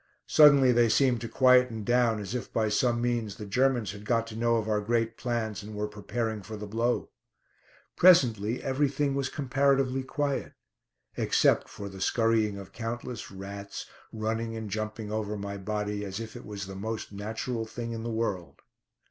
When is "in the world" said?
17.91-18.63